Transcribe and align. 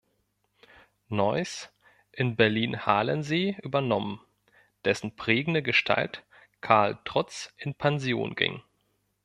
Neuss 1.09 1.69
in 2.11 2.35
Berlin-Halensee 2.35 3.57
übernommen, 3.61 4.19
dessen 4.83 5.15
prägende 5.15 5.61
Gestalt 5.61 6.23
Karl 6.59 6.97
Trutz 7.05 7.53
in 7.57 7.75
Pension 7.75 8.33
ging. 8.33 8.63